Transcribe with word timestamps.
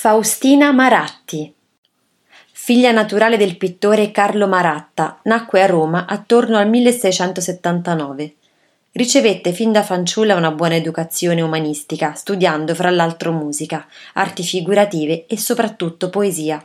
Faustina 0.00 0.70
Maratti 0.70 1.52
Figlia 2.52 2.92
naturale 2.92 3.36
del 3.36 3.56
pittore 3.56 4.12
Carlo 4.12 4.46
Maratta, 4.46 5.18
nacque 5.24 5.60
a 5.60 5.66
Roma 5.66 6.06
attorno 6.06 6.56
al 6.56 6.68
1679. 6.68 8.34
Ricevette 8.92 9.50
fin 9.50 9.72
da 9.72 9.82
fanciulla 9.82 10.36
una 10.36 10.52
buona 10.52 10.76
educazione 10.76 11.42
umanistica, 11.42 12.14
studiando 12.14 12.76
fra 12.76 12.90
l'altro 12.90 13.32
musica, 13.32 13.88
arti 14.12 14.44
figurative 14.44 15.26
e 15.26 15.36
soprattutto 15.36 16.10
poesia. 16.10 16.64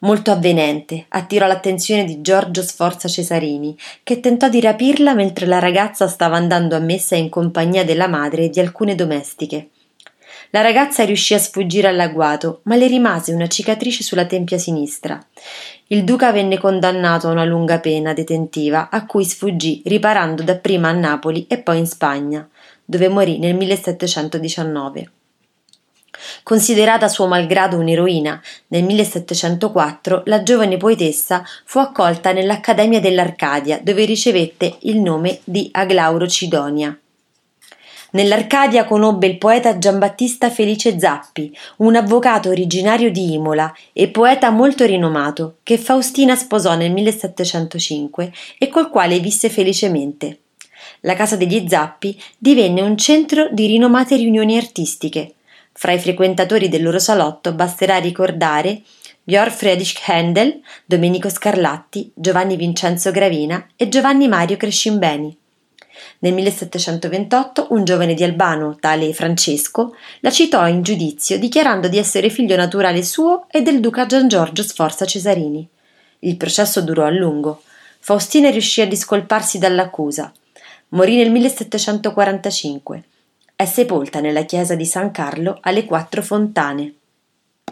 Molto 0.00 0.32
avvenente, 0.32 1.06
attirò 1.10 1.46
l'attenzione 1.46 2.02
di 2.02 2.20
Giorgio 2.20 2.64
Sforza 2.64 3.06
Cesarini, 3.06 3.78
che 4.02 4.18
tentò 4.18 4.48
di 4.48 4.60
rapirla 4.60 5.14
mentre 5.14 5.46
la 5.46 5.60
ragazza 5.60 6.08
stava 6.08 6.34
andando 6.34 6.74
a 6.74 6.80
messa 6.80 7.14
in 7.14 7.28
compagnia 7.28 7.84
della 7.84 8.08
madre 8.08 8.46
e 8.46 8.48
di 8.48 8.58
alcune 8.58 8.96
domestiche. 8.96 9.68
La 10.50 10.60
ragazza 10.60 11.04
riuscì 11.04 11.34
a 11.34 11.38
sfuggire 11.38 11.88
all'agguato, 11.88 12.60
ma 12.64 12.76
le 12.76 12.86
rimase 12.86 13.32
una 13.32 13.46
cicatrice 13.46 14.02
sulla 14.02 14.26
tempia 14.26 14.58
sinistra. 14.58 15.18
Il 15.88 16.04
duca 16.04 16.32
venne 16.32 16.58
condannato 16.58 17.28
a 17.28 17.32
una 17.32 17.44
lunga 17.44 17.78
pena 17.80 18.12
detentiva, 18.12 18.88
a 18.90 19.06
cui 19.06 19.24
sfuggì 19.24 19.82
riparando 19.84 20.42
dapprima 20.42 20.88
a 20.88 20.92
Napoli 20.92 21.46
e 21.48 21.58
poi 21.58 21.78
in 21.78 21.86
Spagna, 21.86 22.48
dove 22.84 23.08
morì 23.08 23.38
nel 23.38 23.54
1719. 23.54 25.10
Considerata 26.42 27.08
suo 27.08 27.26
malgrado 27.26 27.78
un'eroina, 27.78 28.40
nel 28.68 28.84
1704 28.84 30.22
la 30.26 30.42
giovane 30.42 30.76
poetessa 30.76 31.44
fu 31.64 31.78
accolta 31.78 32.32
nell'Accademia 32.32 33.00
dell'Arcadia, 33.00 33.80
dove 33.82 34.04
ricevette 34.04 34.76
il 34.80 34.98
nome 35.00 35.40
di 35.44 35.68
Aglauro 35.72 36.26
Cidonia. 36.26 36.96
Nell'Arcadia 38.12 38.84
conobbe 38.84 39.26
il 39.26 39.38
poeta 39.38 39.78
Giambattista 39.78 40.50
Felice 40.50 40.98
Zappi, 40.98 41.56
un 41.76 41.94
avvocato 41.94 42.48
originario 42.48 43.10
di 43.10 43.34
Imola 43.34 43.72
e 43.92 44.08
poeta 44.08 44.50
molto 44.50 44.84
rinomato, 44.84 45.58
che 45.62 45.78
Faustina 45.78 46.34
sposò 46.34 46.74
nel 46.74 46.90
1705 46.90 48.32
e 48.58 48.68
col 48.68 48.90
quale 48.90 49.20
visse 49.20 49.48
felicemente. 49.48 50.40
La 51.00 51.14
casa 51.14 51.36
degli 51.36 51.68
Zappi 51.68 52.20
divenne 52.36 52.80
un 52.80 52.96
centro 52.96 53.48
di 53.52 53.66
rinomate 53.66 54.16
riunioni 54.16 54.56
artistiche. 54.56 55.34
Fra 55.72 55.92
i 55.92 55.98
frequentatori 55.98 56.68
del 56.68 56.82
loro 56.82 56.98
salotto 56.98 57.52
basterà 57.52 57.98
ricordare 57.98 58.82
Georg 59.22 59.52
Friedrich 59.52 60.00
Händel, 60.08 60.60
Domenico 60.84 61.28
Scarlatti, 61.28 62.10
Giovanni 62.14 62.56
Vincenzo 62.56 63.12
Gravina 63.12 63.64
e 63.76 63.88
Giovanni 63.88 64.26
Mario 64.26 64.56
Crescimbeni. 64.56 65.38
Nel 66.20 66.34
1728 66.34 67.68
un 67.70 67.84
giovane 67.84 68.14
di 68.14 68.22
Albano, 68.22 68.76
tale 68.78 69.12
Francesco, 69.14 69.94
la 70.20 70.30
citò 70.30 70.66
in 70.66 70.82
giudizio 70.82 71.38
dichiarando 71.38 71.88
di 71.88 71.98
essere 71.98 72.30
figlio 72.30 72.56
naturale 72.56 73.02
suo 73.02 73.46
e 73.50 73.62
del 73.62 73.80
duca 73.80 74.06
Gian 74.06 74.28
Giorgio 74.28 74.62
Sforza 74.62 75.04
Cesarini. 75.04 75.66
Il 76.20 76.36
processo 76.36 76.82
durò 76.82 77.04
a 77.04 77.10
lungo. 77.10 77.62
Faustina 78.00 78.50
riuscì 78.50 78.80
a 78.80 78.86
discolparsi 78.86 79.58
dall'accusa. 79.58 80.32
Morì 80.88 81.16
nel 81.16 81.30
1745. 81.30 83.02
È 83.56 83.64
sepolta 83.64 84.20
nella 84.20 84.44
chiesa 84.44 84.74
di 84.74 84.86
San 84.86 85.10
Carlo 85.10 85.58
alle 85.60 85.84
Quattro 85.84 86.22
Fontane. 86.22 86.94